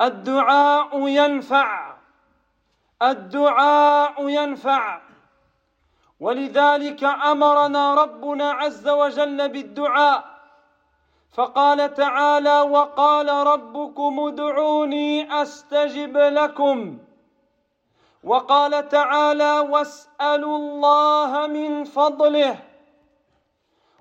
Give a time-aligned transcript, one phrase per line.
[0.00, 1.94] الدعاء ينفع.
[3.02, 5.00] الدعاء ينفع.
[6.20, 10.24] ولذلك أمرنا ربنا عز وجل بالدعاء.
[11.32, 16.98] فقال تعالى وقال ربكم ادعوني أستجب لكم.
[18.24, 22.56] وقال تعالى واسألوا الله من فضله.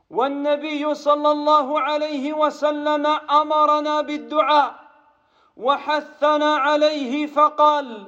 [0.09, 4.88] والنبي صلى الله عليه وسلم أمرنا بالدعاء.
[5.59, 8.07] وحثنا عليه فقال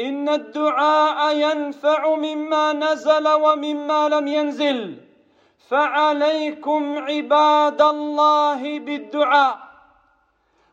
[0.00, 5.00] إن الدعاء ينفع مما نزل ومما لم ينزل.
[5.68, 9.58] فعليكم عباد الله بالدعاء.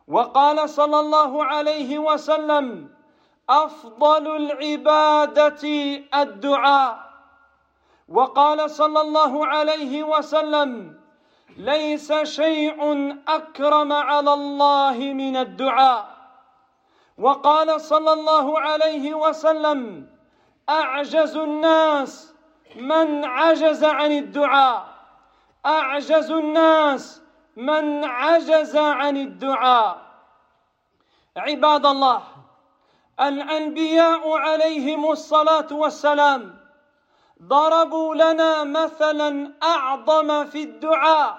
[0.08, 2.88] وقال صلى الله عليه وسلم
[3.50, 5.64] أفضل العبادة
[6.14, 7.10] الدعاء.
[8.08, 10.99] وقال صلى الله عليه وسلم
[11.56, 12.80] ليس شيء
[13.28, 16.16] أكرم على الله من الدعاء.
[17.18, 20.08] وقال صلى الله عليه وسلم
[20.68, 22.34] أعجز الناس
[22.76, 24.88] من عجز عن الدعاء.
[25.66, 27.22] أعجز الناس
[27.56, 30.10] من عجز عن الدعاء.
[31.36, 32.22] عباد الله
[33.20, 36.59] الأنبياء عليهم الصلاة والسلام
[37.42, 41.38] ضربوا لنا مثلا أعظم في الدعاء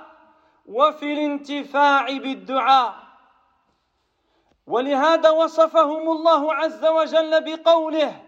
[0.65, 2.93] وفي الانتفاع بالدعاء.
[4.67, 8.21] ولهذا وصفهم الله عز وجل بقوله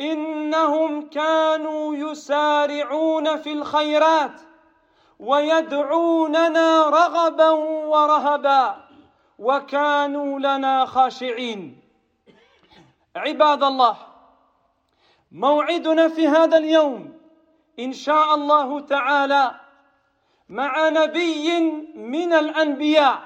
[0.00, 4.40] إنهم كانوا يسارعون في الخيرات
[5.20, 7.50] ويدعوننا رغبا
[7.92, 8.76] ورهبا
[9.38, 11.80] وكانوا لنا خاشعين.
[13.16, 13.96] عباد الله
[15.32, 17.18] موعدنا في هذا اليوم
[17.78, 19.60] إن شاء الله تعالى
[20.48, 21.60] مع نبي
[21.94, 23.22] من الأنبياء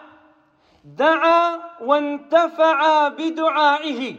[0.84, 4.16] دعا وانتفع بدعائه.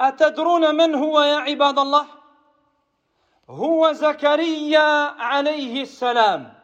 [0.00, 2.06] أتدرون من هو يا عباد الله؟
[3.50, 6.54] هو زكريا عليه السلام.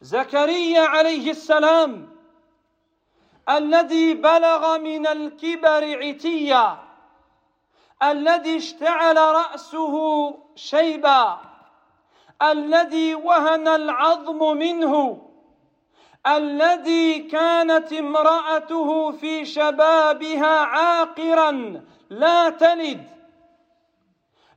[0.00, 2.08] زكريا عليه السلام
[3.48, 6.91] الذي بلغ من الكبر عتيا.
[8.02, 11.38] الذي اشتعل رأسه شيبا
[12.42, 15.22] الذي وهن العظم منه
[16.26, 23.06] الذي كانت امرأته في شبابها عاقرا لا تلد.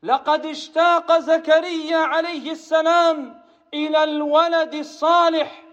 [0.03, 3.41] لقد اشتاق زكريا عليه السلام
[3.73, 5.63] إلى الولد الصالح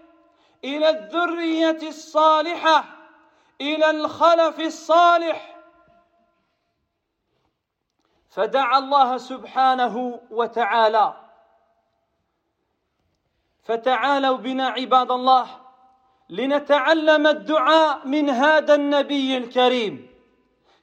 [0.63, 2.85] إلى الذرية الصالحة
[3.61, 5.52] إلى الخلف الصالح.
[8.33, 11.13] فدعا الله سبحانه وتعالى.
[13.63, 15.47] فتعالوا بنا عباد الله
[16.29, 20.07] لنتعلم الدعاء من هذا النبي الكريم.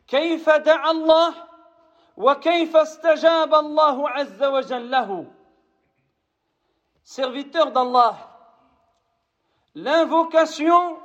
[0.08, 1.34] كيف دعا الله
[2.16, 5.26] وكيف استجاب الله عز وجل له
[7.02, 8.14] serviteur d'Allah
[9.74, 10.98] l'invocation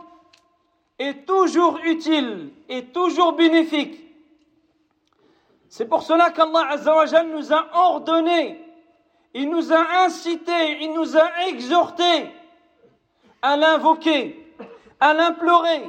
[1.00, 4.05] est toujours utile et toujours bénéfique.
[5.76, 8.66] C'est pour cela qu'Allah Azza wa Jal nous a ordonné
[9.34, 12.32] il nous a incité, il nous a exhorté
[13.42, 14.56] à l'invoquer,
[15.02, 15.84] à l'implorer,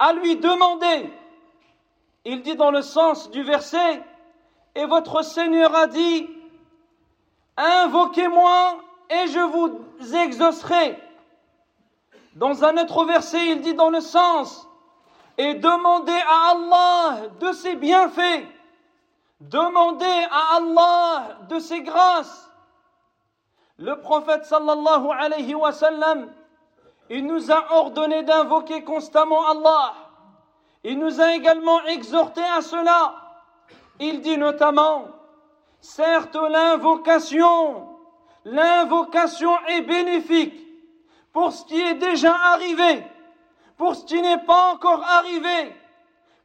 [0.00, 1.08] à lui demander.
[2.24, 4.02] Il dit dans le sens du verset,
[4.74, 6.28] et votre Seigneur a dit,
[7.56, 8.78] invoquez-moi
[9.08, 10.98] et je vous exaucerai.
[12.34, 14.68] Dans un autre verset, il dit dans le sens,
[15.38, 18.48] et demandez à Allah de ses bienfaits,
[19.50, 22.50] demandez à Allah de ses grâces.
[23.78, 26.30] Le prophète sallallahu alayhi wa sallam,
[27.10, 29.94] il nous a ordonné d'invoquer constamment Allah.
[30.84, 33.14] Il nous a également exhorté à cela.
[34.00, 35.06] il dit notamment,
[35.80, 37.88] certes l'invocation,
[38.44, 40.54] l'invocation est bénéfique
[41.32, 43.04] pour ce qui est déjà arrivé,
[43.76, 45.74] pour ce qui n'est pas encore arrivé.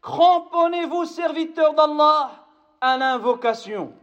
[0.02, 2.47] Cramponnez-vous, serviteurs d'Allah,
[2.81, 3.94] à l'invocation.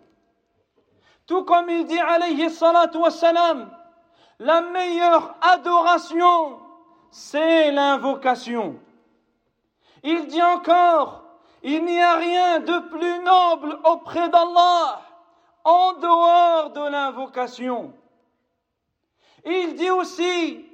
[1.26, 3.70] Tout comme il dit, alayhi salatu wassalam,
[4.38, 6.58] la meilleure adoration,
[7.10, 8.78] c'est l'invocation.
[10.02, 11.22] Il dit encore,
[11.62, 15.00] il n'y a rien de plus noble auprès d'Allah
[15.64, 17.94] en dehors de l'invocation.
[19.46, 20.66] Il dit aussi,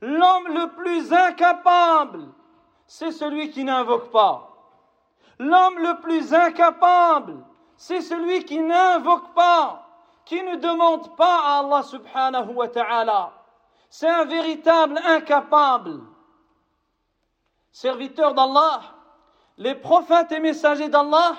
[0.00, 2.28] l'homme le plus incapable,
[2.86, 4.51] c'est celui qui n'invoque pas.
[5.42, 7.34] L'homme le plus incapable,
[7.76, 9.88] c'est celui qui n'invoque pas,
[10.24, 13.32] qui ne demande pas à Allah subhanahu wa ta'ala.
[13.90, 15.98] C'est un véritable incapable.
[17.72, 18.82] Serviteur d'Allah,
[19.58, 21.34] les prophètes et messagers d'Allah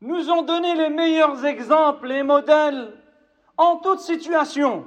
[0.00, 2.96] nous ont donné les meilleurs exemples et modèles
[3.58, 4.86] en toute situation,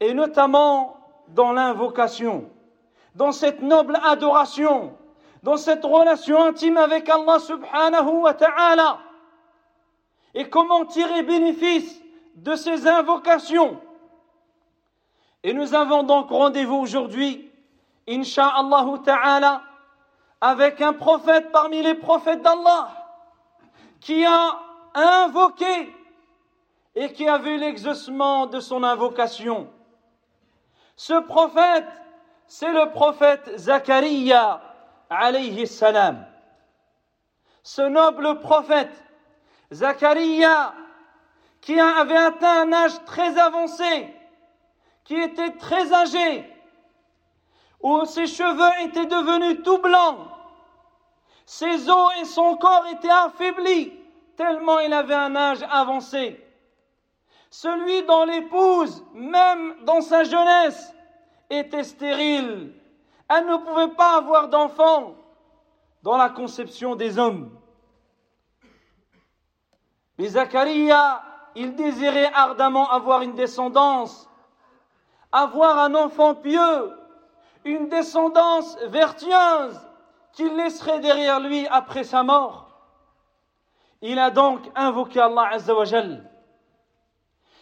[0.00, 0.98] et notamment
[1.28, 2.50] dans l'invocation,
[3.14, 4.98] dans cette noble adoration,
[5.44, 8.98] dans cette relation intime avec Allah subhanahu wa ta'ala.
[10.32, 12.00] Et comment tirer bénéfice
[12.36, 13.78] de ces invocations?
[15.42, 17.52] Et nous avons donc rendez-vous aujourd'hui,
[18.08, 19.62] insha'Allah ta'ala,
[20.40, 22.88] avec un prophète parmi les prophètes d'Allah
[24.00, 24.58] qui a
[24.94, 25.94] invoqué
[26.94, 29.68] et qui a vu l'exaucement de son invocation.
[30.96, 31.88] Ce prophète,
[32.46, 34.62] c'est le prophète Zachariah
[35.14, 36.26] alayhi salam.
[37.62, 39.02] Ce noble prophète,
[39.72, 40.74] Zachariah,
[41.60, 44.14] qui avait atteint un âge très avancé,
[45.04, 46.44] qui était très âgé,
[47.80, 50.28] où ses cheveux étaient devenus tout blancs,
[51.46, 53.92] ses os et son corps étaient affaiblis,
[54.36, 56.40] tellement il avait un âge avancé.
[57.50, 60.92] Celui dont l'épouse, même dans sa jeunesse,
[61.50, 62.72] était stérile.
[63.36, 65.16] Elle ne pouvait pas avoir d'enfant
[66.02, 67.50] dans la conception des hommes.
[70.18, 71.22] Mais Zacharia,
[71.56, 74.28] il désirait ardemment avoir une descendance,
[75.32, 76.92] avoir un enfant pieux,
[77.64, 79.80] une descendance vertueuse
[80.32, 82.68] qu'il laisserait derrière lui après sa mort.
[84.02, 86.30] Il a donc invoqué Allah Azzawajal.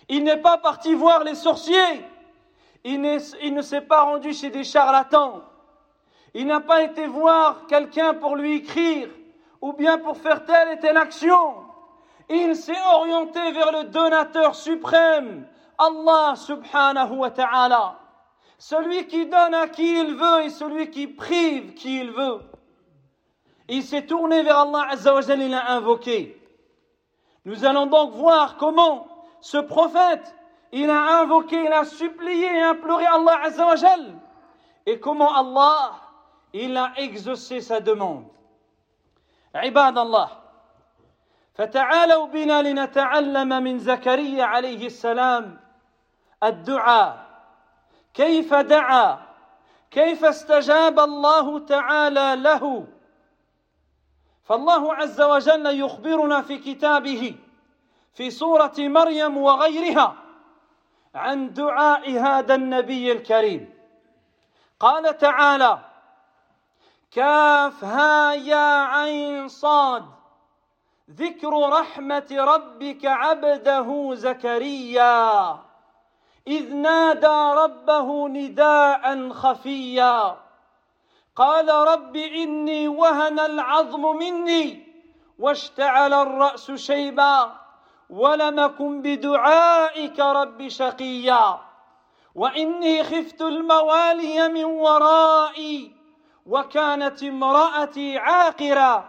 [0.08, 2.04] Il n'est pas parti voir les sorciers.
[2.84, 5.42] Il, ne s'est pas rendu chez des charlatans.
[6.34, 9.08] Il n'a pas été voir quelqu'un pour lui écrire
[9.60, 11.54] ou bien pour faire telle et telle action.
[12.28, 15.46] Il s'est orienté vers le donateur suprême,
[15.78, 17.98] Allah subhanahu wa ta'ala.
[18.58, 22.40] Celui qui donne à qui il veut et celui qui prive qui il veut.
[23.68, 26.40] Il s'est tourné vers Allah Azzawajal, il l'a invoqué.
[27.44, 29.08] Nous allons donc voir comment
[29.40, 30.34] ce prophète,
[30.72, 34.14] il a invoqué, il a supplié et imploré Allah Azzawajal.
[34.86, 35.92] Et comment Allah,
[36.52, 38.26] il a exaucé sa demande.
[39.54, 40.28] عباد الله
[41.54, 45.60] فتعالوا بنا لنتعلم من زكريا عليه السلام
[46.42, 47.26] الدعاء
[48.14, 49.18] كيف دعا
[49.90, 52.86] كيف استجاب الله تعالى له
[54.44, 57.36] فالله عز وجل يخبرنا في كتابه
[58.14, 60.16] في سوره مريم وغيرها
[61.14, 63.74] عن دعاء هذا النبي الكريم
[64.80, 65.91] قال تعالى
[67.14, 70.04] كاف ها يا عين صاد.
[71.10, 75.58] ذكر رحمة ربك عبده زكريا.
[76.46, 80.36] إذ نادى ربه نداء خفيا.
[81.36, 84.92] قال رب إني وهن العظم مني
[85.38, 87.52] واشتعل الرأس شيبا.
[88.10, 91.58] ولم أكن بدعائك رب شقيا.
[92.34, 96.01] وإني خفت الموالي من ورائي.
[96.46, 99.08] وكانت امرأتي عاقرا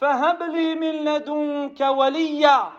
[0.00, 2.72] فهب لي من لدنك وليا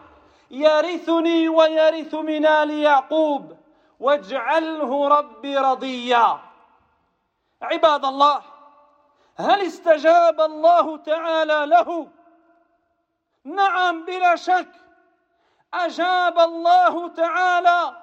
[0.52, 3.58] يرثني ويرث من آل يعقوب
[4.00, 6.40] واجعله ربي رضيا.
[7.62, 8.42] عباد الله
[9.38, 12.08] هل استجاب الله تعالى له؟
[13.44, 14.72] نعم بلا شك.
[15.74, 18.02] أجاب الله تعالى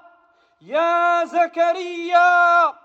[0.61, 2.84] يا زكريا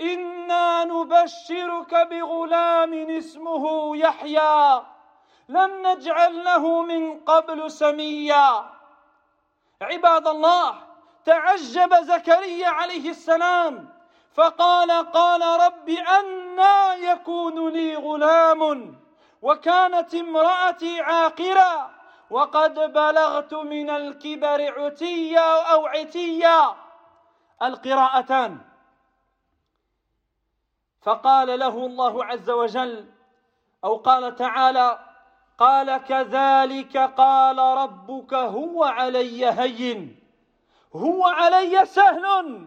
[0.00, 4.82] أنا نبشرك بغلام اسمه يحيى.
[5.48, 8.70] لم نجعل له من قبل سميا.
[9.82, 10.74] عباد الله
[11.24, 13.88] تعجب زكريا عليه السلام
[14.34, 18.94] فقال قال رب أنا يكون لي غلام
[19.42, 21.90] وكانت امرأتي عاقرة
[22.30, 26.74] وقد بلغت من الكبر عتيا أو عتيا.
[27.62, 28.67] القراءتان
[31.00, 33.06] فقال له الله عز وجل
[33.84, 34.98] أو قال تعالى
[35.58, 40.20] قال كذلك قال ربك هو علي هين.
[40.96, 42.66] هو علي سهل.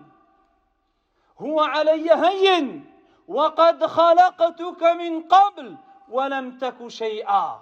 [1.40, 2.92] هو علي هين.
[3.28, 5.78] وقد خلقتك من قبل
[6.10, 7.62] ولم تك شيئا.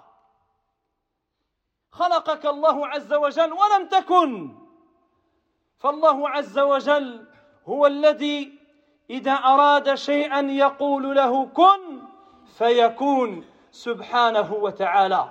[1.92, 4.56] خلقك الله عز وجل ولم تكن.
[5.78, 7.26] فالله عز وجل
[7.68, 8.59] هو الذي
[9.10, 12.02] إذا أراد شيئا يقول له كن
[12.58, 15.28] فيكون سبحانه وتعالى.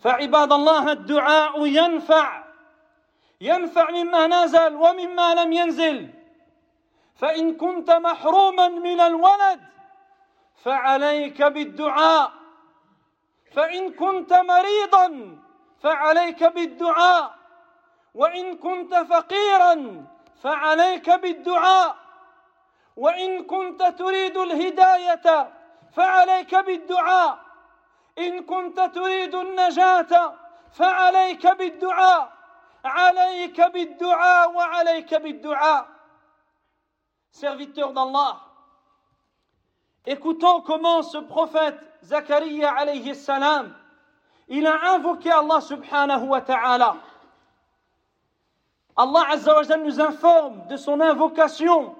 [0.00, 2.44] فعباد الله الدعاء ينفع.
[3.40, 6.08] ينفع مما نزل ومما لم ينزل.
[7.16, 9.60] فإن كنت محروما من الولد
[10.64, 12.32] فعليك بالدعاء.
[13.52, 15.38] فإن كنت مريضا
[15.82, 17.34] فعليك بالدعاء.
[18.14, 20.04] وإن كنت فقيرا
[20.42, 22.09] فعليك بالدعاء.
[22.99, 25.51] وان كنت تريد الهدايه
[25.91, 27.39] فعليك بالدعاء
[28.17, 30.33] ان كنت تريد النجاه
[30.71, 32.33] فعليك بالدعاء
[32.85, 35.87] عليك بالدعاء وعليك بالدعاء
[37.31, 38.39] serviteur d'Allah
[40.05, 43.75] écoutons comment ce prophète Zacharia alayhi salam
[44.47, 46.95] il a invoqué Allah subhanahu wa ta'ala
[48.95, 51.93] Allah azza wa nous informe de son invocation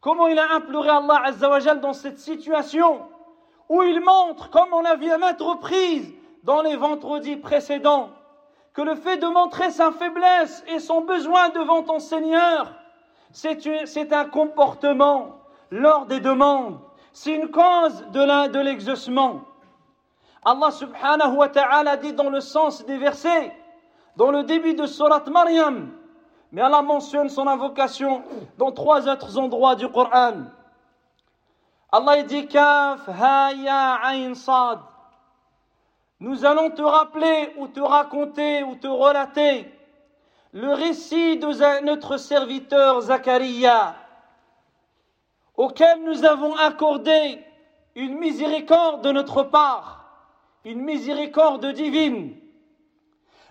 [0.00, 3.06] Comment il a imploré Allah Azzawajal dans cette situation
[3.68, 6.14] où il montre, comme on a vu à maintes reprises
[6.44, 8.10] dans les vendredis précédents,
[8.72, 12.72] que le fait de montrer sa faiblesse et son besoin devant ton Seigneur,
[13.32, 15.40] c'est un comportement
[15.70, 16.78] lors des demandes,
[17.12, 19.40] c'est une cause de l'exaucement.
[20.44, 23.52] Allah subhanahu wa ta'ala dit dans le sens des versets,
[24.16, 25.90] dans le début de Surat Maryam,
[26.52, 28.22] mais Allah mentionne son invocation
[28.56, 30.44] dans trois autres endroits du Coran.
[31.92, 34.78] Allah dit Kaf, Ha, Ya, Ain, Sad.
[36.20, 39.72] Nous allons te rappeler ou te raconter ou te relater
[40.52, 43.94] le récit de notre serviteur Zacharia,
[45.56, 47.44] auquel nous avons accordé
[47.94, 50.04] une miséricorde de notre part,
[50.64, 52.34] une miséricorde divine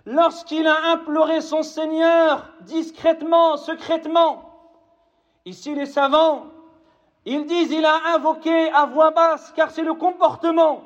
[0.08, 4.42] lorsqu'il a imploré son Seigneur discrètement, secrètement.
[5.46, 6.46] Ici, les savants,
[7.26, 10.84] ils disent il a invoqué à voix basse, car c'est le comportement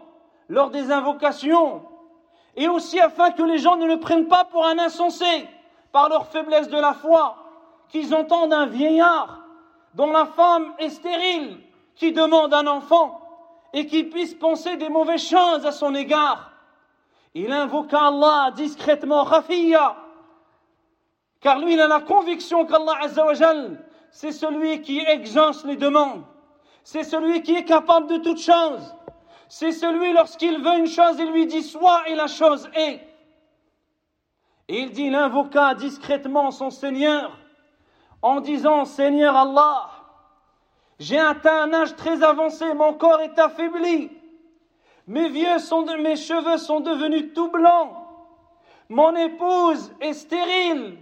[0.50, 1.84] lors des invocations,
[2.56, 5.48] et aussi afin que les gens ne le prennent pas pour un insensé
[5.92, 7.38] par leur faiblesse de la foi,
[7.90, 9.46] qu'ils entendent un vieillard
[9.94, 11.60] dont la femme est stérile,
[11.96, 13.22] qui demande un enfant,
[13.72, 16.51] et qui puisse penser des mauvaises choses à son égard.
[17.34, 19.96] Il invoqua Allah discrètement, Rafiya,
[21.40, 26.24] car lui, il a la conviction qu'Allah Azzawajal, c'est celui qui exauce les demandes,
[26.84, 28.96] c'est celui qui est capable de toutes choses,
[29.48, 33.02] c'est celui, lorsqu'il veut une chose, il lui dit soit et la chose est.
[34.68, 37.38] Et il dit, il invoqua discrètement son Seigneur
[38.22, 39.90] en disant, Seigneur Allah,
[41.00, 44.12] j'ai atteint un âge très avancé, mon corps est affaibli,
[45.08, 47.92] mes, cheveux sont devenus tout blancs.
[48.90, 50.98] Mon épouse est stérile.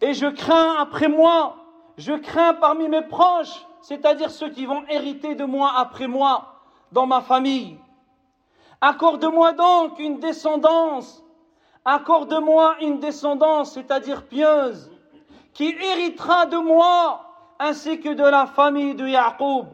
[0.00, 1.56] Et je crains après moi,
[1.96, 6.60] je crains parmi mes proches, c'est-à-dire ceux qui vont hériter de moi après moi
[6.92, 7.78] dans ma famille.
[8.80, 11.24] Accorde-moi donc une descendance,
[11.84, 14.90] accorde-moi une descendance, c'est-à-dire pieuse,
[15.54, 17.22] qui héritera de moi
[17.58, 19.68] ainsi que de la famille de Jacob.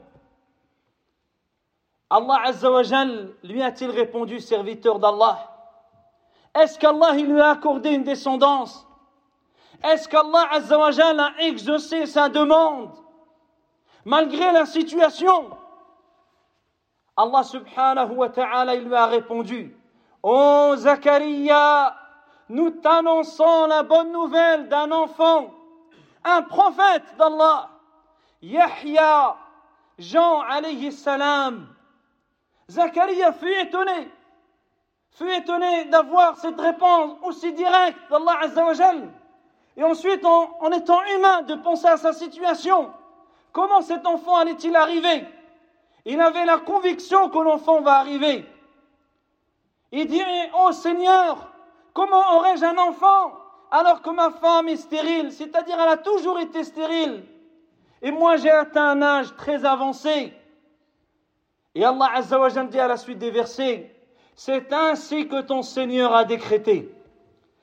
[2.14, 5.48] Allah Azzawajal lui a-t-il répondu, serviteur d'Allah?
[6.54, 8.86] Est-ce qu'Allah lui a accordé une descendance?
[9.82, 12.90] Est-ce qu'Allah Azzawajal a exaucé sa demande?
[14.04, 15.56] Malgré la situation
[17.16, 19.74] Allah subhanahu wa ta'ala lui a répondu
[20.22, 21.96] Oh Zachariah,
[22.50, 25.50] nous t'annonçons la bonne nouvelle d'un enfant,
[26.24, 27.70] un prophète d'Allah,
[28.42, 29.34] Yahya,
[29.98, 31.68] Jean alayhi salam.
[32.72, 34.08] Zacharia fut étonné,
[35.10, 39.10] fut étonné d'avoir cette réponse aussi directe d'Allah Azzawajal.
[39.76, 42.90] Et ensuite, en, étant humain, de penser à sa situation.
[43.52, 45.26] Comment cet enfant allait-il arriver?
[46.04, 48.46] Il avait la conviction que l'enfant va arriver.
[49.92, 50.22] Il dit,
[50.54, 51.52] oh Seigneur,
[51.92, 53.32] comment aurais-je un enfant
[53.70, 57.24] alors que ma femme est stérile C'est-à-dire, elle a toujours été stérile.
[58.02, 60.34] Et moi, j'ai atteint un âge très avancé.
[61.74, 63.94] Et Allah Azzawajal dit à la suite des versets,
[64.34, 66.94] c'est ainsi que ton Seigneur a décrété.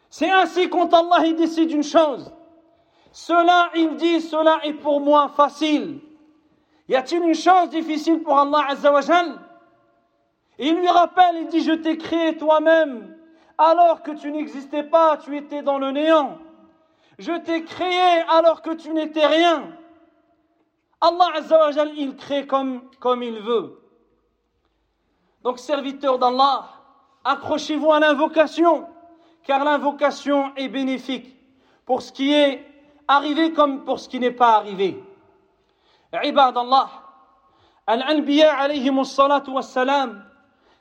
[0.10, 2.32] C'est ainsi quand Allah décide une chose.
[3.12, 6.00] Cela, il dit, cela est pour moi facile.
[6.88, 9.40] Y a-t-il une chose difficile pour Allah Azzawajal
[10.58, 13.16] Il lui rappelle, il dit, je t'ai créé toi-même
[13.58, 16.40] alors que tu n'existais pas, tu étais dans le néant.
[17.20, 19.72] Je t'ai créé alors que tu n'étais rien.
[21.02, 22.90] Allah Azzawajal, il crée comme
[23.22, 23.79] il veut.
[25.43, 26.69] Donc, serviteurs d'Allah,
[27.25, 28.87] accrochez-vous à l'invocation,
[29.43, 31.37] car l'invocation est bénéfique
[31.85, 32.67] pour ce qui est
[33.07, 35.03] arrivé comme pour ce qui n'est pas arrivé.
[36.15, 36.89] عباد الله
[37.89, 40.25] الأنبياء عليهم الصلاة والسلام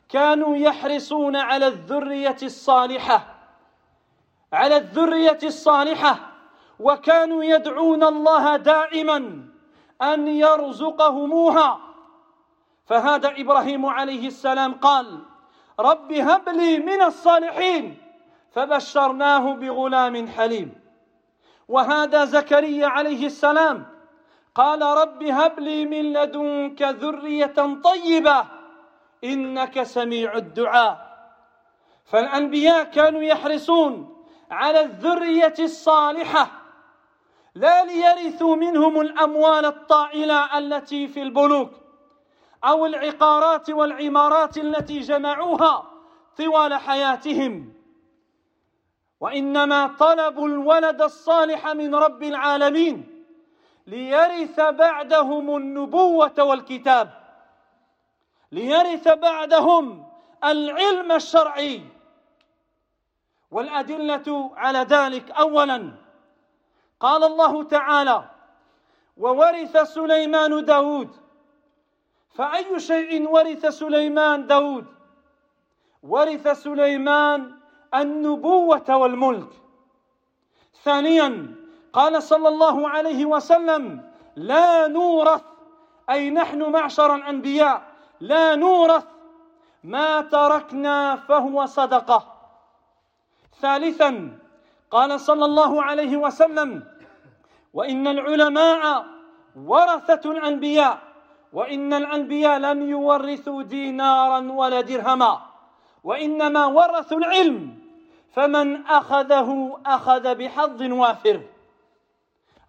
[0.10, 3.26] كانوا يحرصون على الذرية الصالحة
[4.54, 6.20] على الذرية الصالحة
[6.80, 9.18] وكانوا يدعون الله دائما
[10.02, 11.80] أن يرزقهموها
[12.89, 15.21] فهذا إبراهيم عليه السلام قال
[15.81, 17.97] رب هب لي من الصالحين.
[18.51, 20.75] فبشرناه بغلام حليم.
[21.69, 23.87] وهذا زكريا عليه السلام
[24.55, 27.55] قال رب هب لي من لدنك ذرية
[27.85, 28.45] طيبة
[29.25, 31.09] إنك سميع الدعاء.
[32.05, 36.51] فالأنبياء كانوا يحرصون على الذرية الصالحة
[37.55, 41.71] لا ليرثوا منهم الأموال الطائلة التي في البنوك
[42.65, 45.91] أو العقارات والعمارات التي جمعوها
[46.37, 47.73] طوال حياتهم.
[49.21, 53.25] وإنما طلبوا الولد الصالح من رب العالمين
[53.87, 57.11] ليرث بعدهم النبوة والكتاب
[58.53, 60.07] ليرث بعدهم
[60.45, 61.83] العلم الشرعي.
[63.51, 65.93] والأدلة على ذلك اولا
[67.01, 68.25] قال الله تعالى
[69.17, 71.28] وورث سليمان داود
[72.35, 74.87] فأي شيء ورث سليمان داود؟
[76.03, 77.55] ورث سليمان
[77.95, 79.53] النبوة والملك.
[80.85, 81.55] ثانيا
[81.93, 85.43] قال صلى الله عليه وسلم لا نورث
[86.11, 87.83] أي نحن معشر الأنبياء
[88.21, 89.05] لا نورث
[89.85, 92.35] ما تركنا فهو صدقة.
[93.61, 94.39] ثالثا
[94.91, 96.85] قال صلى الله عليه وسلم
[97.75, 99.07] وإن العلماء
[99.57, 101.08] ورثة الأنبياء
[101.53, 105.41] وإن الأنبياء لم يورثوا دينارا ولا درهما
[106.05, 107.79] وإنما ورثوا العلم
[108.33, 111.41] فمن أخذه أخذ بحظ وافر.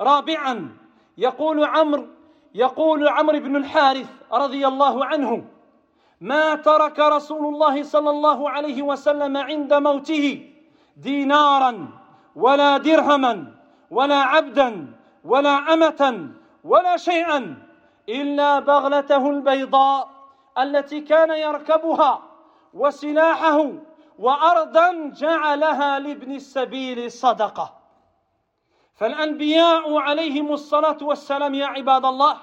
[0.01, 0.77] رابعا
[1.17, 2.07] يقول عمرو
[2.55, 5.43] يقول عمرو بن الحارث رضي الله عنه
[6.21, 10.49] ما ترك رسول الله صلى الله عليه وسلم عند موته
[10.97, 11.87] دينارا
[12.35, 13.51] ولا درهما
[13.91, 14.87] ولا عبدا
[15.23, 16.29] ولا أمة
[16.63, 17.68] ولا شيئا
[18.09, 20.09] إلا بغلته البيضاء
[20.57, 22.23] التي كان يركبها
[22.73, 23.71] وسلاحه
[24.19, 27.75] وأرضا جعلها لابن السبيل صدقة.
[28.95, 32.37] فالأنبياء عليهم الصلاة والسلام يا عباد الله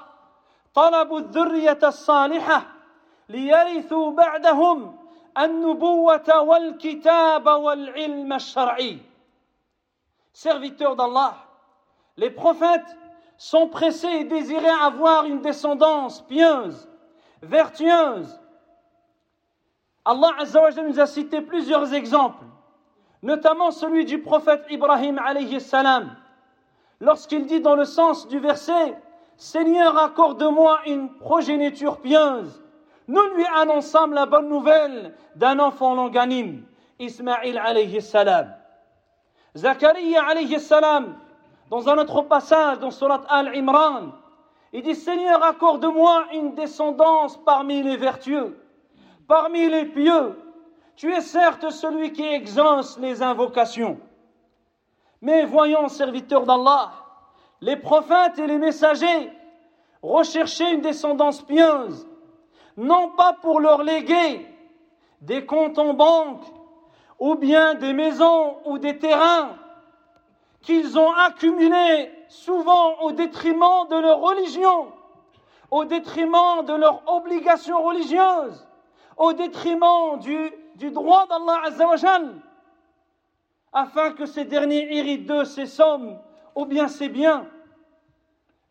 [0.74, 2.62] طلبوا الذرية الصالحة
[3.28, 4.96] ليرثوا بعدهم
[5.38, 8.98] النبوة والكتاب والعلم الشرعي.
[10.32, 11.34] Serviteurs d'Allah,
[12.16, 12.96] les prophètes
[13.36, 16.88] sont pressés et désiraient avoir une descendance pieuse,
[17.42, 18.40] vertueuse.
[20.04, 22.44] Allah Azzawajal nous a cité plusieurs exemples,
[23.22, 26.14] notamment celui du prophète Ibrahim alayhi salam,
[27.00, 28.96] lorsqu'il dit dans le sens du verset
[29.36, 32.62] Seigneur, accorde-moi une progéniture pieuse.
[33.08, 36.64] Nous lui annonçons la bonne nouvelle d'un enfant longanime,
[36.98, 38.54] Ismaïl alayhi salam.
[39.54, 41.18] Zachariah alayhi salam,
[41.70, 44.12] dans un autre passage, dans Surat Al-Imran,
[44.72, 48.58] il dit Seigneur, accorde-moi une descendance parmi les vertueux,
[49.26, 50.38] parmi les pieux.
[50.96, 53.98] Tu es certes celui qui exauce les invocations.
[55.20, 56.92] Mais voyons, serviteurs d'Allah,
[57.60, 59.32] les prophètes et les messagers
[60.02, 62.06] recherchaient une descendance pieuse,
[62.76, 64.46] non pas pour leur léguer
[65.20, 66.44] des comptes en banque,
[67.18, 69.56] ou bien des maisons ou des terrains,
[70.66, 74.92] qu'ils ont accumulé souvent au détriment de leur religion,
[75.70, 78.66] au détriment de leurs obligations religieuses,
[79.16, 82.34] au détriment du, du droit d'Allah Azzawajal,
[83.72, 86.18] afin que ces derniers héritent d'eux ces sommes
[86.56, 87.46] ou bien ces biens.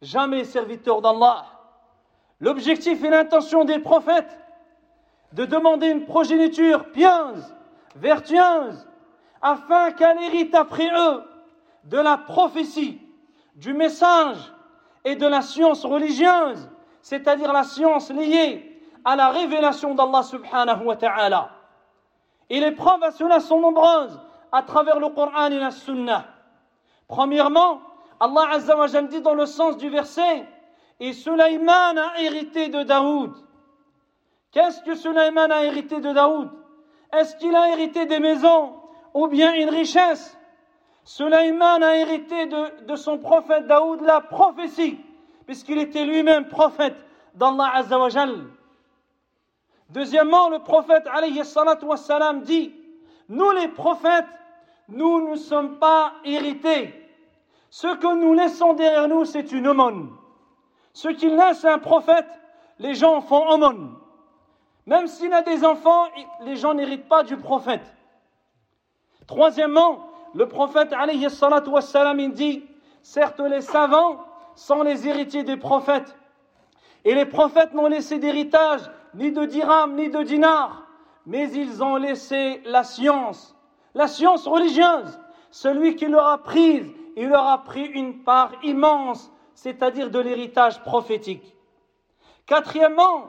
[0.01, 1.45] Jamais serviteur d'Allah.
[2.41, 4.37] L'objectif et l'intention des prophètes
[5.31, 7.55] de demander une progéniture pieuse,
[7.95, 8.85] vertueuse,
[9.41, 11.23] afin qu'elle hérite après eux
[11.85, 12.99] de la prophétie,
[13.55, 14.37] du message
[15.03, 16.69] et de la science religieuse,
[17.01, 21.51] c'est-à-dire la science liée à la révélation d'Allah subhanahu wa ta'ala.
[22.49, 24.19] Et les preuves à cela sont nombreuses
[24.51, 26.25] à travers le Coran et la Sunna.
[27.07, 27.81] Premièrement,
[28.19, 30.47] Allah Azza wa dit dans le sens du verset
[30.99, 33.33] Et Sulaiman a hérité de Daoud.
[34.51, 36.49] Qu'est-ce que Sulaiman a hérité de Daoud?
[37.13, 38.73] Est-ce qu'il a hérité des maisons
[39.13, 40.37] ou bien une richesse?
[41.05, 44.99] Sulaiman a hérité de, son prophète Daoud la prophétie,
[45.45, 46.95] puisqu'il était lui-même prophète
[47.35, 48.09] d'Allah Azza wa
[49.89, 51.43] Deuxièmement, le prophète alayhi
[51.83, 52.73] wassalam, dit
[53.29, 54.25] Nous les prophètes,
[54.89, 56.93] nous ne sommes pas hérités.
[57.69, 60.09] Ce que nous laissons derrière nous, c'est une aumône.
[60.91, 62.27] Ce qu'il laisse un prophète,
[62.79, 63.95] les gens font aumône.
[64.87, 66.05] Même s'il a des enfants,
[66.41, 67.93] les gens n'héritent pas du prophète.
[69.27, 70.04] Troisièmement,
[70.35, 72.63] le prophète alayhi wassalam, dit
[73.01, 74.19] Certes, les savants
[74.55, 76.15] sont les héritiers des prophètes.
[77.05, 78.81] Et les prophètes n'ont laissé d'héritage
[79.13, 80.87] ni de dirham, ni de dinar,
[81.25, 83.55] mais ils ont laissé la science,
[83.93, 85.19] la science religieuse.
[85.51, 90.81] Celui qui leur a prise, il leur a pris une part immense, c'est-à-dire de l'héritage
[90.81, 91.55] prophétique.
[92.45, 93.27] Quatrièmement,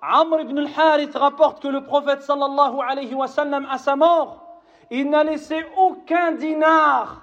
[0.00, 4.45] Amr ibn al-Harith rapporte que le prophète à sa mort,
[4.90, 7.22] il n'a laissé aucun dinar,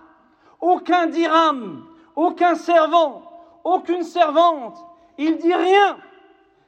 [0.60, 3.24] aucun dirham, aucun servant,
[3.64, 4.78] aucune servante.
[5.18, 5.98] Il dit rien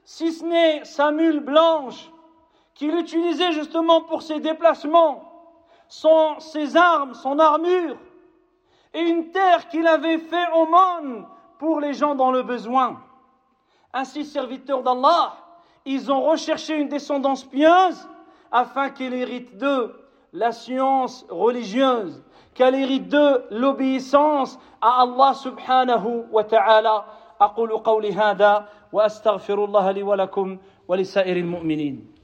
[0.03, 2.09] si ce n'est sa mule blanche
[2.73, 5.31] qu'il utilisait justement pour ses déplacements,
[5.87, 7.97] ses armes, son armure,
[8.93, 11.25] et une terre qu'il avait fait au monde
[11.57, 13.01] pour les gens dans le besoin.
[13.93, 15.37] Ainsi, serviteurs d'Allah,
[15.85, 18.07] ils ont recherché une descendance pieuse
[18.51, 20.04] afin qu'elle hérite d'eux
[20.35, 22.21] la science religieuse,
[22.53, 27.05] qu'elle hérite d'eux l'obéissance à Allah subhanahu wa ta'ala.
[27.41, 32.15] أقول قولي هذا واستغفر الله لي ولكم ولسائر المؤمنين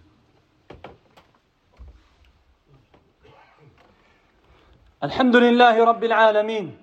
[5.03, 6.77] الحمد لله رب العالمين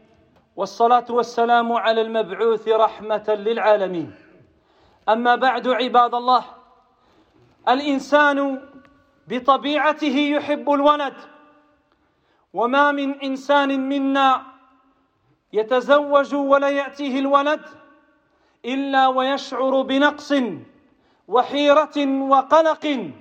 [0.57, 4.15] والصلاه والسلام على المبعوث رحمه للعالمين
[5.09, 6.45] اما بعد عباد الله
[7.69, 8.61] الانسان
[9.29, 11.15] بطبيعته يحب الولد.
[12.53, 14.43] وما من إنسان منا
[15.53, 17.61] يتزوج ولا يأتيه الولد
[18.65, 20.35] إلا ويشعر بنقص
[21.29, 23.13] وحيرة وقلق.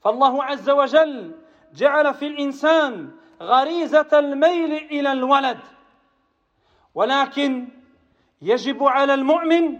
[0.00, 1.34] فالله عز وجل
[1.74, 3.10] جعل في الإنسان
[3.42, 5.58] غريزة الميل إلى الولد.
[6.94, 7.68] ولكن
[8.42, 9.78] يجب على المؤمن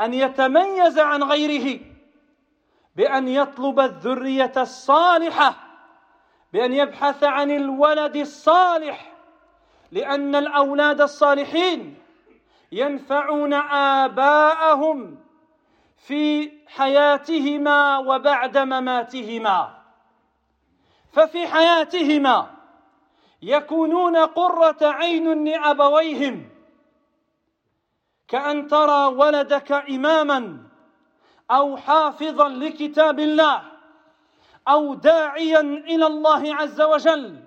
[0.00, 1.93] أن يتميز عن غيره.
[2.96, 5.56] بأن يطلب الذرية الصالحة
[6.52, 9.12] بأن يبحث عن الولد الصالح
[9.92, 11.98] لأن الأولاد الصالحين
[12.72, 13.54] ينفعون
[14.04, 15.18] آباءهم
[15.96, 19.78] في حياتهما وبعد مماتهما.
[21.12, 22.50] ففي حياتهما
[23.42, 26.48] يكونون قرة عين لأبويهم
[28.28, 30.58] كأن ترى ولدك إماما
[31.50, 33.62] أو حافظا لكتاب الله
[34.68, 37.40] أو داعيا إلى الله عز وجل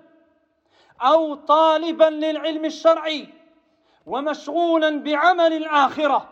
[1.02, 3.28] أو طالبا للعلم الشرعي
[4.06, 6.28] ومشغولا بعمل الآخرة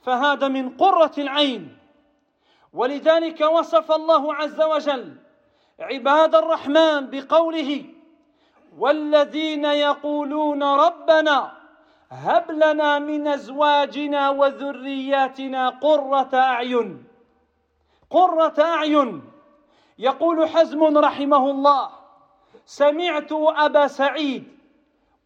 [0.00, 1.78] فهذا من قرة العين.
[2.72, 5.16] ولذلك وصف الله عز وجل
[5.80, 7.84] عباد الرحمن بقوله
[8.78, 11.52] والذين يقولون ربنا
[12.10, 17.04] هب لنا من أزواجنا وذرياتنا قرة أعين.
[18.10, 19.22] قرة أعين.
[19.98, 21.88] يقول حزم رحمه الله
[22.66, 24.44] سمعت أبا سعيد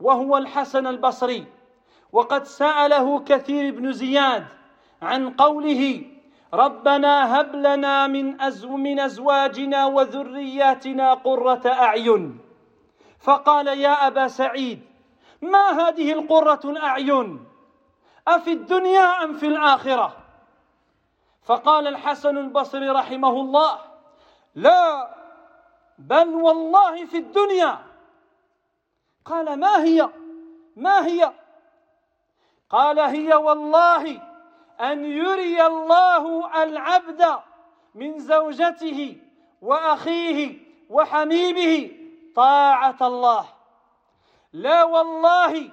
[0.00, 1.44] وهو الحسن البصري
[2.12, 4.46] وقد سأله كثير بن زياد
[5.02, 6.02] عن قوله
[6.54, 12.38] ربنا هب لنا من أزو من أزواجنا وذرياتنا قرة أعين.
[13.18, 14.87] فقال يا أبا سعيد
[15.42, 17.44] ما هذه القرة الأعين؟
[18.28, 20.16] أفي الدنيا أم في الآخرة؟
[21.42, 23.78] فقال الحسن البصري رحمه الله
[24.54, 25.14] لا
[25.98, 27.78] بل والله في الدنيا.
[29.24, 30.08] قال ما هي؟
[30.76, 31.32] ما هي؟
[32.70, 34.22] قال هي والله
[34.80, 37.26] أن يري الله العبد
[37.94, 39.16] من زوجته
[39.62, 40.58] وأخيه
[40.90, 41.90] وحميمه
[42.34, 43.57] طاعة الله.
[44.52, 45.70] لا والله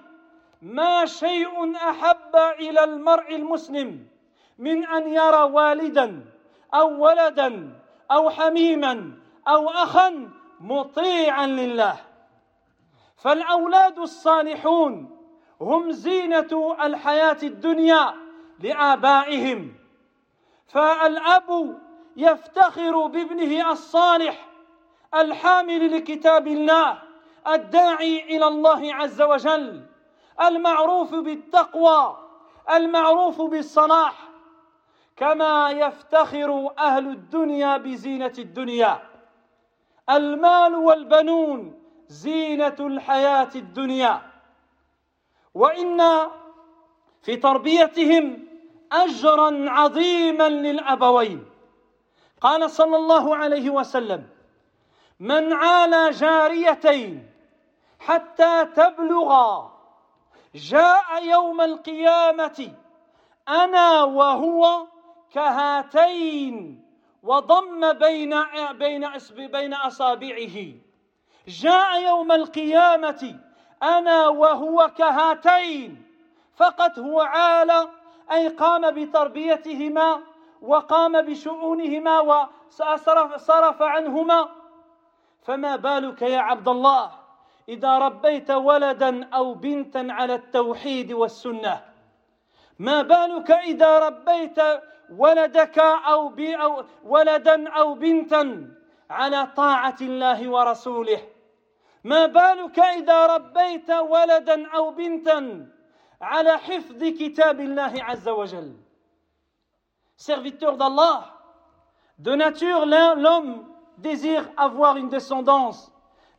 [0.61, 4.07] ما شيء أحب إلى المرء المسلم
[4.57, 6.25] من أن يرى والدا
[6.73, 7.79] أو ولدا
[8.11, 9.11] أو حميما
[9.47, 11.97] أو اخا مطيعا لله.
[13.17, 15.19] فالأولاد الصالحون
[15.61, 18.13] هم زينة الحياة الدنيا
[18.59, 19.75] لآبائهم.
[20.67, 21.79] فالأب
[22.17, 24.47] يفتخر بابنه الصالح
[25.13, 27.01] الحامل لكتاب الله
[27.47, 29.85] الداعي إلى الله عز وجل
[30.41, 32.17] المعروف بالتقوى
[32.71, 34.29] المعروف بالصلاح
[35.15, 39.01] كما يفتخر أهل الدنيا بزينة الدنيا.
[40.09, 44.21] المال والبنون زينة الحياة الدنيا.
[45.53, 46.01] وإن
[47.23, 48.47] في تربيتهم
[48.91, 51.45] اجرا عظيما للأبوين.
[52.41, 54.27] قال صلى الله عليه وسلم
[55.19, 57.34] من عالى جاريتين
[57.99, 59.71] حتى تبلغا
[60.55, 62.71] جاء يوم القيامة
[63.47, 64.87] أنا وهو
[65.31, 66.85] كهاتين
[67.23, 70.73] وضم بين بين بين أصابعه.
[71.47, 73.39] جاء يوم القيامة
[73.83, 76.05] أنا وهو كهاتين
[76.55, 77.89] فقط هو عال
[78.31, 80.21] أي قام بتربيتهما
[80.61, 84.49] وقام بشؤونهما وصرف صرف عنهما.
[85.41, 87.24] فما بالك يا عبد الله؟
[87.69, 91.81] إذا ربيت ولدا أو بنتا على التوحيد والسنة.
[92.79, 94.59] ما بالك إذا ربيت
[95.09, 98.71] ولدك أو, أو ولدا أو بنتا
[99.09, 101.21] على طاعة الله ورسوله؟
[102.03, 105.67] ما بالك إذا ربيت ولدا أو بنتا
[106.21, 108.73] على حفظ كتاب الله عز وجل؟
[110.17, 111.35] Serviteur d'Allah
[112.19, 113.65] de nature l'homme
[113.97, 115.91] désire avoir une descendance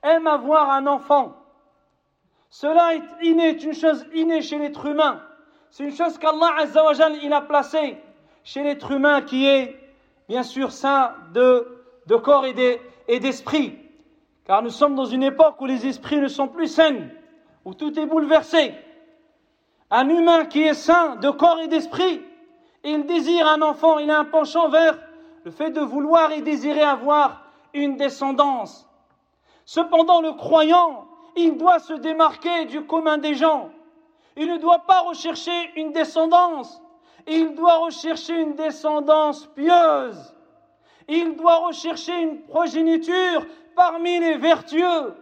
[0.02, 1.36] aime avoir un enfant
[2.48, 5.22] cela est inné, une chose innée chez l'être humain
[5.70, 7.98] c'est une chose qu'Allah Azza wa il a placée
[8.44, 9.78] chez l'être humain qui est
[10.28, 11.66] bien sûr saint de,
[12.06, 13.78] de corps et d'esprit.
[14.44, 17.08] Car nous sommes dans une époque où les esprits ne sont plus sains,
[17.64, 18.74] où tout est bouleversé.
[19.90, 22.22] Un humain qui est saint de corps et d'esprit,
[22.84, 24.96] il désire un enfant, il a un penchant vers
[25.44, 27.42] le fait de vouloir et désirer avoir
[27.74, 28.85] une descendance.
[29.66, 33.68] Cependant, le croyant, il doit se démarquer du commun des gens.
[34.36, 36.80] Il ne doit pas rechercher une descendance
[37.26, 40.34] il doit rechercher une descendance pieuse.
[41.08, 45.14] Il doit rechercher une progéniture parmi les vertueux.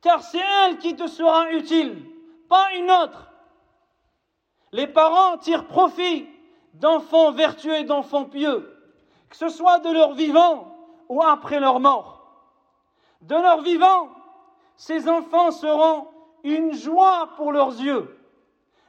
[0.00, 2.04] Car c'est elle qui te sera utile,
[2.48, 3.30] pas une autre.
[4.72, 6.28] Les parents tirent profit
[6.74, 8.72] d'enfants vertueux et d'enfants pieux,
[9.30, 10.76] que ce soit de leur vivant
[11.08, 12.15] ou après leur mort.
[13.22, 14.08] De leur vivant,
[14.76, 16.08] ces enfants seront
[16.44, 18.18] une joie pour leurs yeux,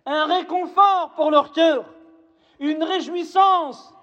[0.06, 1.86] un réconfort pour leur cœur
[2.60, 3.94] une réjouissance.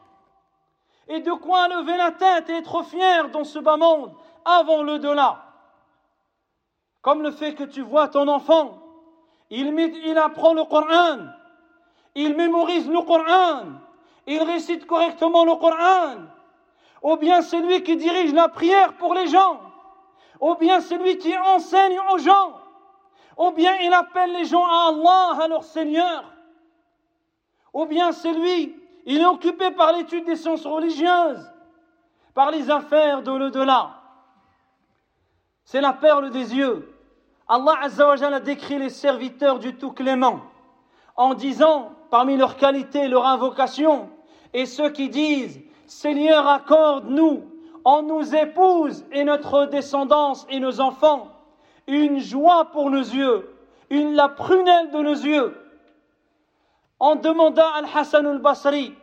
[1.09, 4.13] Et de quoi lever la tête et être fier dans ce bas monde
[4.45, 5.43] avant le delà.
[7.03, 8.79] Comme le fait que tu vois ton enfant,
[9.51, 11.19] il, apprend le Coran,
[12.15, 13.65] il mémorise le Coran,
[14.27, 16.23] il récite correctement le Coran,
[17.03, 19.61] ou bien c'est lui qui dirige la prière pour les gens,
[20.41, 22.55] ou bien c'est lui qui enseigne aux gens,
[23.37, 26.35] ou bien il appelle les gens à Allah, à leur Seigneur
[27.75, 31.53] ou bien c'est lui, il est occupé par l'étude des sciences religieuses,
[32.33, 34.01] par les affaires de l'au-delà.
[35.65, 36.91] C'est la perle des yeux.
[37.49, 40.41] Allah a décrit les serviteurs du tout clément
[41.17, 44.09] en disant, parmi leurs qualités, leur invocation,
[44.53, 47.45] et ceux qui disent, Seigneur, accorde-nous,
[47.85, 51.29] en nous épouse et notre descendance et nos enfants,
[51.87, 53.55] une joie pour nos yeux,
[53.91, 55.57] une la prunelle de nos yeux,
[56.99, 58.95] en demandant à Al-Hassan al-Basri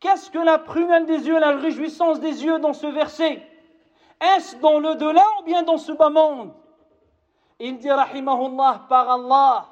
[0.00, 3.42] Qu'est-ce que la prunelle des yeux, la réjouissance des yeux dans ce verset?
[4.20, 6.52] Est-ce dans le delà ou bien dans ce bas monde?
[7.58, 9.66] Il dit Rahimahullah par Allah,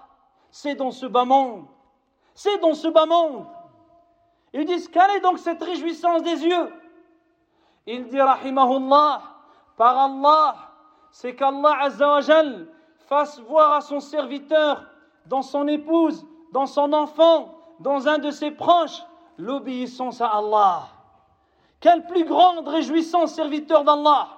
[0.51, 1.67] c'est dans ce bas monde.
[2.35, 3.47] C'est dans ce bas monde.
[4.55, 6.73] Ils disent Quelle est donc cette réjouissance des yeux?
[7.87, 9.23] Il dit Rahimahullah
[9.77, 10.55] par Allah,
[11.11, 12.67] c'est qu'Allah Azzawajal
[13.07, 14.83] fasse voir à son serviteur,
[15.27, 19.03] dans son épouse, dans son enfant, dans un de ses proches,
[19.37, 20.83] l'obéissance à Allah.
[21.81, 24.29] Quelle plus grande réjouissance, serviteur d'Allah,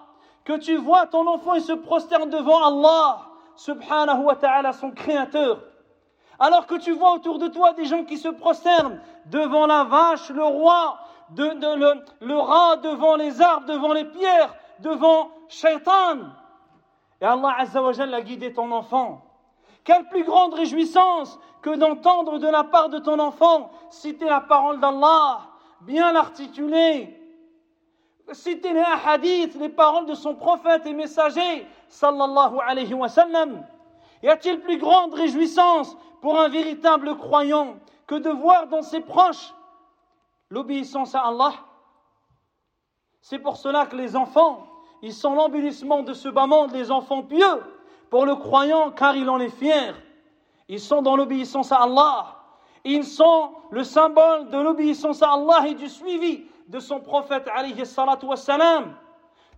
[0.45, 3.21] que tu vois ton enfant se prosterne devant Allah,
[3.55, 5.61] subhanahu wa ta'ala, son créateur.
[6.39, 10.31] Alors que tu vois autour de toi des gens qui se prosternent devant la vache,
[10.31, 10.99] le roi,
[11.35, 16.19] le, le, rat, devant les arbres, devant les pierres, devant Shaitan.
[17.21, 19.23] Et Allah a guidé ton enfant.
[19.85, 24.81] Quelle plus grande réjouissance que d'entendre de la part de ton enfant citer la parole
[24.81, 25.41] d'Allah,
[25.83, 27.19] bien l'articuler,
[28.33, 33.65] citer les hadiths, les paroles de son prophète et messager, sallallahu alayhi wa sallam.
[34.23, 39.55] Y a-t-il plus grande réjouissance pour un véritable croyant que de voir dans ses proches
[40.51, 41.53] l'obéissance à Allah
[43.21, 44.67] C'est pour cela que les enfants,
[45.03, 47.63] ils sont l'embellissement de ce bas monde, les enfants pieux,
[48.11, 49.95] pour le croyant, car il en est fier.
[50.69, 52.37] Ils sont dans l'obéissance à Allah.
[52.85, 57.85] Ils sont le symbole de l'obéissance à Allah et du suivi de son prophète, alayhi
[57.85, 58.97] salatu wassalam.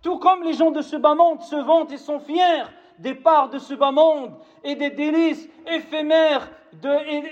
[0.01, 2.63] Tout comme les gens de ce bas monde se vantent et sont fiers
[2.99, 6.49] des parts de ce bas monde et des délices éphémères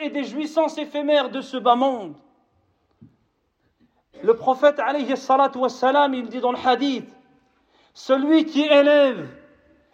[0.02, 2.16] et, des jouissances éphémères de ce bas monde.
[4.24, 5.14] Le prophète, alayhi
[5.56, 7.10] wassalam, il dit dans le hadith,
[7.94, 9.28] celui qui élève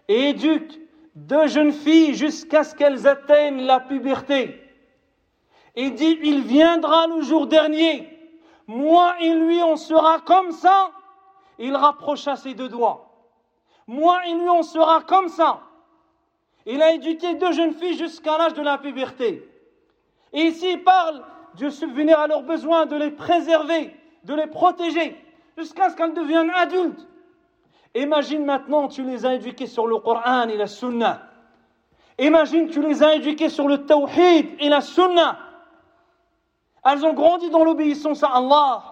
[0.07, 0.79] et éduque
[1.15, 4.59] deux jeunes filles jusqu'à ce qu'elles atteignent la puberté,
[5.75, 8.09] il dit, il viendra le jour dernier,
[8.67, 10.91] moi et lui on sera comme ça,
[11.59, 13.09] il rapprocha ses deux doigts.
[13.87, 15.61] Moi et lui on sera comme ça.
[16.65, 19.49] Il a éduqué deux jeunes filles jusqu'à l'âge de la puberté.
[20.31, 21.23] Et ici, il parle
[21.55, 23.93] de subvenir à leurs besoins, de les préserver,
[24.24, 25.16] de les protéger,
[25.56, 27.06] jusqu'à ce qu'elles deviennent adultes.
[27.94, 31.22] Imagine maintenant, tu les as éduqués sur le Coran et la Sunna.
[32.18, 35.38] Imagine, tu les as éduqués sur le Tawhid et la Sunna.
[36.84, 38.82] Elles ont grandi dans l'obéissance à Allah.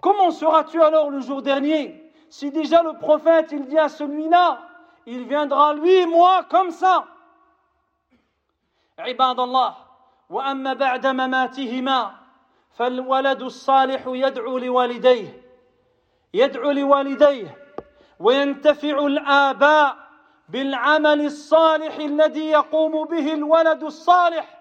[0.00, 4.60] Comment seras-tu alors le jour dernier si déjà le prophète, il dit à celui-là,
[5.06, 7.04] il viendra lui et moi comme ça.
[8.98, 9.74] عباد الله
[10.30, 12.14] واما بعد مماتهما
[12.73, 15.43] فالولد الصالح يدعو لوالديه
[16.33, 17.57] يدعو لوالديه
[18.19, 19.97] وينتفع الآباء
[20.49, 24.59] بالعمل الصالح الذي يقوم به الولد الصالح.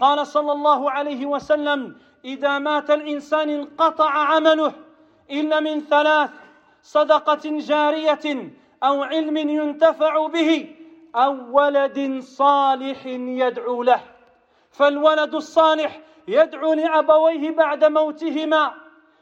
[0.00, 4.72] قال صلى الله عليه وسلم إذا مات الإنسان انقطع عمله
[5.30, 6.30] إلا من ثلاث
[6.82, 10.76] صدقة جارية أو علم ينتفع به
[11.16, 14.00] أو ولد صالح يدعو له.
[14.70, 18.74] فالولد الصالح يدعو لأبويه بعد موتهما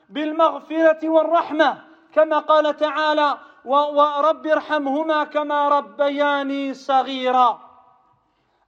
[0.09, 1.79] بالمغفرة والرحمة
[2.13, 7.61] كما قال تعالى ورب ارحمهما كما ربياني صغيرا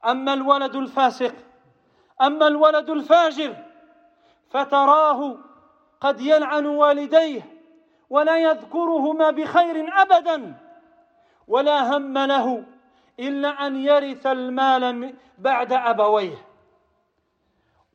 [0.07, 1.35] أما الولد الفاسق
[2.23, 3.57] أما الولد الفاجر
[4.51, 5.37] فتراه
[6.01, 7.43] قد يلعن والديه
[8.11, 10.55] ولا يذكرهما بخير ابدا
[11.49, 12.65] ولا هم له
[13.21, 16.48] إلا أن يرث المال بعد أبويه.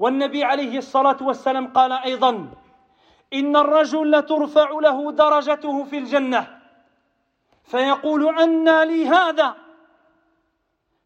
[0.03, 2.51] والنبي عليه الصلاة والسلام قال أيضا
[3.33, 6.59] إن الرجل لترفع له درجته في الجنة.
[7.63, 9.55] فيقول أنى لي هذا.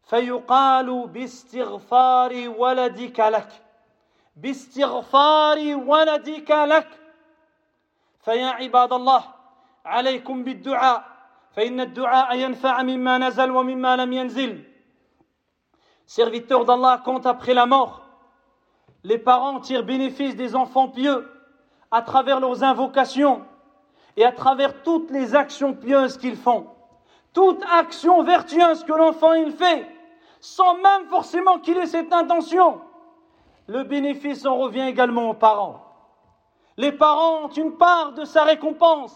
[0.02, 3.62] فيقال باستغفار ولدك لك.
[4.36, 6.88] باستغفار ولدك لك.
[8.24, 9.22] فيا عباد الله
[9.84, 11.04] عليكم بالدعاء.
[11.54, 14.64] فإن الدعاء ينفع مما نزل ومما لم ينزل.
[16.06, 18.07] Serviteurs d'Allah, compte après la mort,
[19.04, 21.28] les parents tirent bénéfice des enfants pieux
[21.90, 23.42] à travers leurs invocations
[24.16, 26.66] et à travers toutes les actions pieuses qu'ils font.
[27.32, 29.86] Toute action vertueuse que l'enfant il fait,
[30.40, 32.80] sans même forcément qu'il ait cette intention,
[33.66, 35.84] le bénéfice en revient également aux parents.
[36.76, 39.14] Les parents ont une part de sa récompense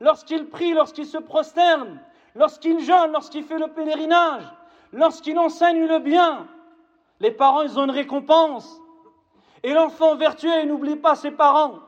[0.00, 2.00] lorsqu'ils prient, lorsqu'ils se prosternent,
[2.34, 4.44] lorsqu'ils jeûnent, lorsqu'ils font le pèlerinage,
[4.92, 6.46] lorsqu'ils enseignent le bien.
[7.20, 8.80] Les parents, ont une récompense.
[9.62, 11.80] Et l'enfant vertueux, n'oublie pas ses parents.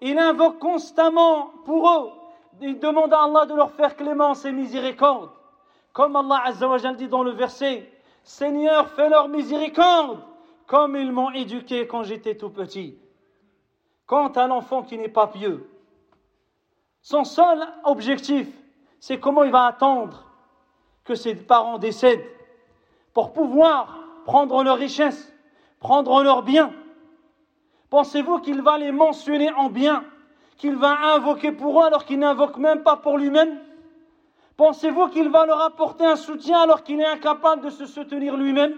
[0.00, 2.10] Il invoque constamment pour eux.
[2.60, 5.30] Il demande à Allah de leur faire clémence et miséricorde.
[5.92, 7.90] Comme Allah Azzawajal dit dans le verset,
[8.24, 10.20] Seigneur, fais-leur miséricorde,
[10.66, 12.98] comme ils m'ont éduqué quand j'étais tout petit.
[14.06, 15.68] Quant à l'enfant qui n'est pas pieux,
[17.02, 18.48] son seul objectif,
[19.00, 20.24] c'est comment il va attendre
[21.04, 22.24] que ses parents décèdent
[23.12, 25.32] pour pouvoir prendre leur richesse,
[25.80, 26.72] prendre leurs biens
[27.92, 30.02] Pensez-vous qu'il va les mentionner en bien,
[30.56, 33.60] qu'il va invoquer pour eux alors qu'il n'invoque même pas pour lui-même?
[34.56, 38.72] Pensez-vous qu'il va leur apporter un soutien alors qu'il est incapable de se soutenir lui-même?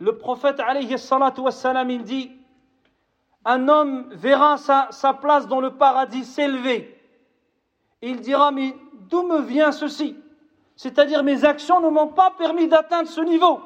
[0.00, 0.96] Le prophète alayhi
[1.38, 2.32] wassalam, il dit
[3.44, 7.00] Un homme verra sa, place dans le paradis s'élever.
[8.02, 8.74] Il dira Mais
[9.08, 10.16] d'où me vient ceci?
[10.74, 13.60] C'est-à-dire mes actions ne m'ont pas permis d'atteindre ce niveau.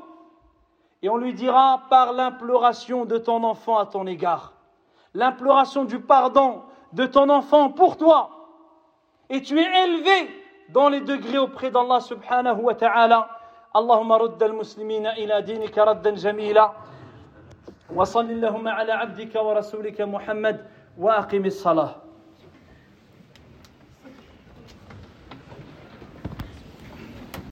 [1.01, 4.53] Et on lui dira par l'imploration de ton enfant à ton égard,
[5.13, 6.61] l'imploration du pardon
[6.93, 8.29] de ton enfant pour toi.
[9.29, 10.29] Et tu es élevé
[10.69, 13.29] dans les degrés auprès d'Allah subhanahu wa ta'ala.
[13.73, 16.71] اللهم رد المسلمين إلى دينك ردا جميلا
[17.95, 21.95] وصل اللهم على عبدك ورسولك محمد وأقم الصلاة